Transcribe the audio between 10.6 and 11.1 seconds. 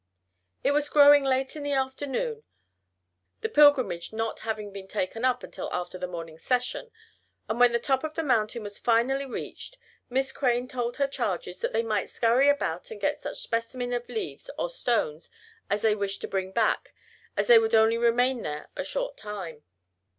told her